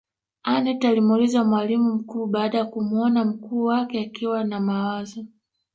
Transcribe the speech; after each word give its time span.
aneth 0.43 0.85
alimuuliza 0.85 1.43
mwalimu 1.43 1.93
mkuu 1.95 2.25
baada 2.25 2.57
ya 2.57 2.65
kumuona 2.65 3.25
mkuu 3.25 3.63
wake 3.65 4.01
akiwa 4.01 4.43
na 4.43 4.59
mawazo 4.59 5.25